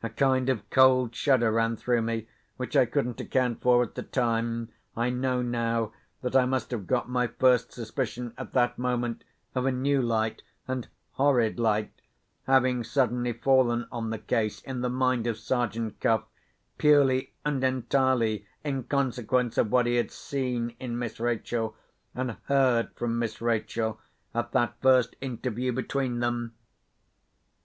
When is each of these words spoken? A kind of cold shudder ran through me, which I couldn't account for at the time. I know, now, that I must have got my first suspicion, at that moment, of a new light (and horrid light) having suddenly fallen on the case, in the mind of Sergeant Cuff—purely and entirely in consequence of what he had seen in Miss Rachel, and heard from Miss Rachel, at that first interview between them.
A 0.00 0.10
kind 0.10 0.48
of 0.48 0.70
cold 0.70 1.12
shudder 1.12 1.50
ran 1.50 1.74
through 1.74 2.00
me, 2.00 2.28
which 2.56 2.76
I 2.76 2.86
couldn't 2.86 3.20
account 3.20 3.62
for 3.62 3.82
at 3.82 3.96
the 3.96 4.04
time. 4.04 4.68
I 4.96 5.10
know, 5.10 5.42
now, 5.42 5.92
that 6.22 6.36
I 6.36 6.44
must 6.46 6.70
have 6.70 6.86
got 6.86 7.08
my 7.08 7.26
first 7.26 7.72
suspicion, 7.72 8.32
at 8.38 8.52
that 8.52 8.78
moment, 8.78 9.24
of 9.56 9.66
a 9.66 9.72
new 9.72 10.00
light 10.00 10.44
(and 10.68 10.86
horrid 11.14 11.58
light) 11.58 11.90
having 12.46 12.84
suddenly 12.84 13.32
fallen 13.32 13.88
on 13.90 14.10
the 14.10 14.20
case, 14.20 14.60
in 14.62 14.82
the 14.82 14.88
mind 14.88 15.26
of 15.26 15.36
Sergeant 15.36 15.98
Cuff—purely 15.98 17.34
and 17.44 17.64
entirely 17.64 18.46
in 18.62 18.84
consequence 18.84 19.58
of 19.58 19.72
what 19.72 19.86
he 19.86 19.96
had 19.96 20.12
seen 20.12 20.76
in 20.78 20.96
Miss 20.96 21.18
Rachel, 21.18 21.74
and 22.14 22.36
heard 22.44 22.90
from 22.94 23.18
Miss 23.18 23.40
Rachel, 23.42 23.98
at 24.32 24.52
that 24.52 24.76
first 24.80 25.16
interview 25.20 25.72
between 25.72 26.20
them. 26.20 26.54